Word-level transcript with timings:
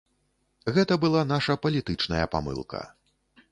Гэта 0.77 0.97
была 1.03 1.21
наша 1.33 1.57
палітычная 1.67 2.25
памылка. 2.37 2.79